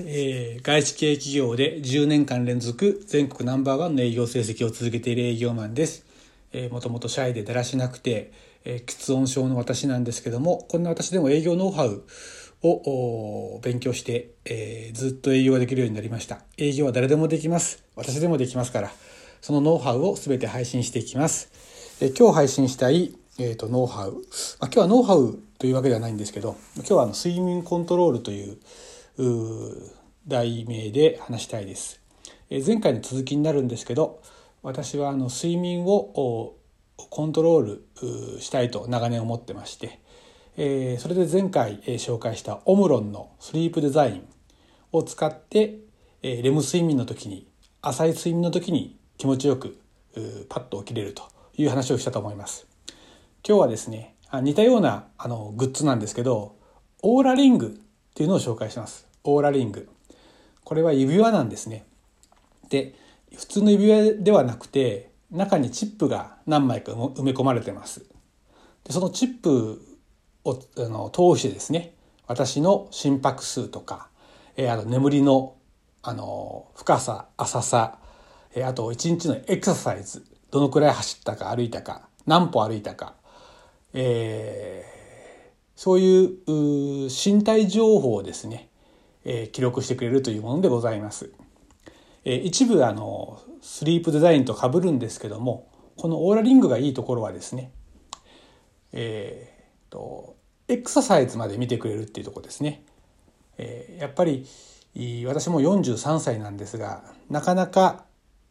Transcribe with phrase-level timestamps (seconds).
[0.00, 6.06] えー、外資系企業で10年間連続全国ナンバーワンの営業成績を続けている営業マンです。
[6.54, 8.32] えー、もともとシャイでだらしなくて、
[8.64, 12.04] えー、喫音症の私なんですけども、こんな私でも営業ノウハウ
[12.62, 16.38] を勉強して、えー、ずっと営業ができるようになりました。
[16.56, 17.84] 営業は誰でもできます。
[17.94, 18.90] 私でもできますから、
[19.42, 21.50] そのノウハウを全て配信していきます。
[22.00, 24.22] えー、今日配信したい、えーと、ノウハウ、まあ、
[24.68, 28.56] 今日はノウハウというわけではないんですけど、今日はあの睡眠コントロールという
[30.26, 32.00] 題名で話したいです。
[32.66, 34.20] 前回の続きになるんですけど
[34.62, 36.56] 私はあの睡眠を
[36.96, 40.00] コントロールしたいと長年思ってまして、
[40.56, 44.28] えそれで前回紹介したオムロンのスリープデザイン
[44.92, 45.78] を使って
[46.22, 47.48] レム睡眠の時に
[47.80, 49.78] 浅い睡眠の時に気持ちよく
[50.48, 51.24] パッと起きれると
[51.56, 52.66] いう話をしたと思います。
[53.46, 56.56] 今日はですね似たようなあのグッズなんですけど
[57.02, 57.80] オーラリング
[58.12, 59.06] っていうのを紹介します。
[59.24, 59.88] オーラリング。
[60.64, 61.86] これは指輪なんですね。
[62.68, 62.94] で、
[63.34, 68.04] 普通の指輪ではなくて、中にチップが何枚か埋め込まれてます。
[68.84, 69.80] でそのチップ
[70.44, 71.94] をあの通してですね、
[72.26, 74.08] 私の心拍数とか、
[74.56, 75.54] えー、あと眠りの
[76.02, 77.98] あの深さ、浅さ、
[78.54, 83.14] えー、あと一日のエクササイズ、どのくらい走ったか歩いたか、何歩歩いたか、
[83.94, 84.84] え
[85.76, 88.68] そういう身体情報をですね、
[89.24, 91.30] えー、記録してくれるというものでございます。
[92.24, 97.72] えー、一部あのスリープデザインと被るんですけどもこのオーラリングがいいところはですね、
[98.92, 100.36] えーと、
[100.68, 102.84] エクササイズまで見てくれるっていうところですね。
[103.58, 104.46] えー、やっぱり
[105.26, 108.04] 私も43歳なんですがなかなか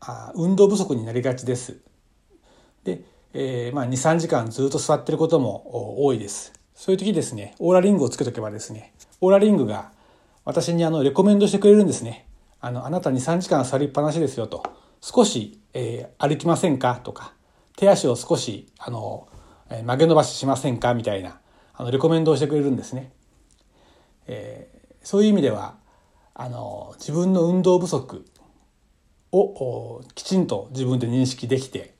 [0.00, 1.78] あ運動不足になりがちです。
[2.84, 6.57] で、えー、まあ23時間ずっと座ってることも多いです。
[6.78, 9.90] そういう時ですね、オーラリングをつけとけばですね、オーラリングが
[10.44, 12.28] 私にあの、レコメンドしてくれるんですね。
[12.60, 14.62] あの、あなた2、3時間座りっぱなしですよと。
[15.00, 17.00] 少し、えー、歩きませんか？
[17.02, 17.32] とか、
[17.76, 19.26] 手足を少し、あの、
[19.70, 20.94] えー、曲げ伸ばししませんか？
[20.94, 21.40] みたいな、
[21.74, 23.12] あの、レコメンドをしてくれるんですね。
[24.28, 25.74] えー、そういう意味では、
[26.32, 28.24] あの、自分の運動不足
[29.32, 31.96] をきちんと自分で認識できて、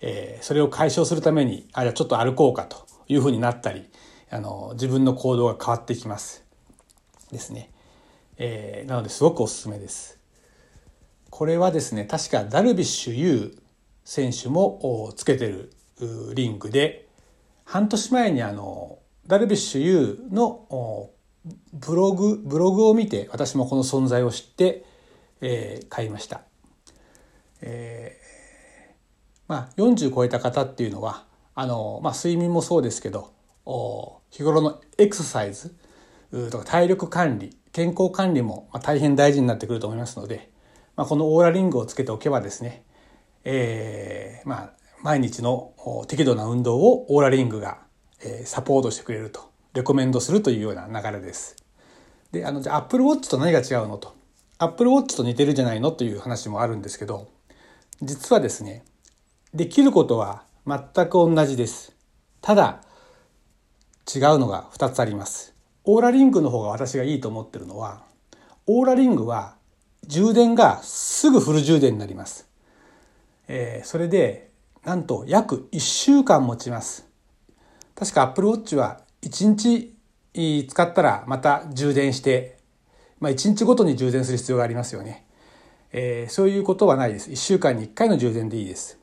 [0.00, 3.90] えー、それを解消するために、あ、じゃあちょっと歩こうかというふうになったり、
[4.30, 6.44] あの自分の行動が変わってきます。
[7.32, 7.70] ですね、
[8.38, 10.18] えー、なのですごくおすすめです。
[11.30, 13.58] これはですね確かダルビッシュ有
[14.04, 15.72] 選手もつけてる
[16.34, 17.08] リンクで
[17.64, 21.10] 半年前にあのダルビッシュ有の
[21.72, 24.84] ブログブログを見て私もこの存在を知って、
[25.40, 26.42] えー、買いました、
[27.62, 28.92] えー、
[29.48, 31.24] まあ40超えた方っていうのは
[31.54, 33.32] あの、まあ、睡眠もそうですけど
[34.30, 35.74] 日頃のエクササイズ。
[36.50, 37.56] とか体力管理。
[37.72, 40.50] 健康管理も大変大事になってくると思いますので、
[40.96, 42.84] まあ、このオーラリングをつけておけばですね、
[43.44, 44.72] えー、まあ
[45.02, 45.72] 毎日の
[46.08, 47.78] 適度な運動をオーラリングが
[48.44, 51.54] サポートしてくれるとレコメンドするというような流れです。
[52.32, 54.14] であのじゃあ Apple Watch と何が違うのと。
[54.58, 55.92] Apple Watch と似てるじゃないの？
[55.92, 57.28] という話もあるんですけど
[58.02, 58.84] 実はですね
[59.54, 61.94] できることは全く同じです。
[62.40, 62.82] ただ
[64.12, 65.54] 違うのが2つあります。
[65.84, 68.02] オーラリングの方が私がいいと思ってるのは、
[68.66, 69.56] オーラリングは
[70.06, 72.48] 充電がすぐフル充電になります。
[73.48, 74.50] えー、それで、
[74.84, 77.06] なんと約1週間持ちます。
[77.94, 79.94] 確か Apple Watch は1日
[80.68, 82.58] 使ったらまた充電して、
[83.18, 85.26] まあ1日ごとに充電する必要がありますよね。
[85.92, 87.30] えー、そういうことはないです。
[87.30, 88.98] 1週間に1回の充電でいいです。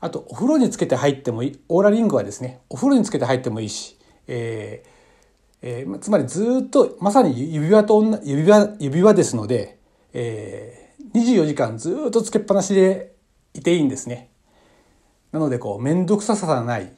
[0.00, 1.60] あと、お風呂につけて入ってもいい。
[1.68, 4.94] オーラリングはですね、お風呂につけて入ってもいいし、えー
[5.66, 9.78] えー、つまりずっとまさに指輪と指輪指輪ですので、
[10.12, 13.14] えー、24時間ずっとつけっぱなしで
[13.54, 14.28] いていいんですね。
[15.32, 16.92] なのでこう面倒くささがない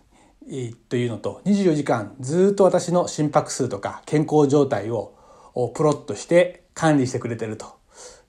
[0.88, 5.14] というのと24時間ずっと私の心拍数とか健康状態を
[5.74, 7.66] プロットして管理してくれてると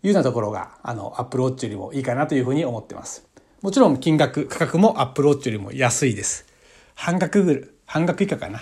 [0.03, 3.27] いうようなところがあのアップルウォッチよりもいいかなというふうに思ってます。
[3.63, 6.45] もちろん金額価格もアップルウォッチよりも安いです。
[6.93, 8.61] 半額ぐらい半額以下かな。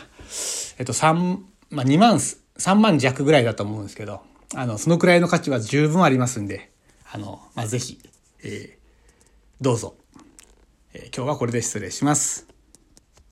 [0.77, 1.39] えっと、3、
[1.71, 4.21] まあ、2万、3万弱ぐらいだと思うんですけど、
[4.53, 6.71] あの、そのくらいの価値は十分ありますんで、
[7.11, 7.99] あの、まあ、ぜひ、
[8.43, 8.77] えー、
[9.61, 9.95] どうぞ。
[10.93, 12.54] えー、今日はこれで失礼します。